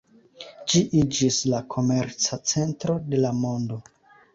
[0.73, 3.85] Ĝi iĝis la komerca centro de la mondo.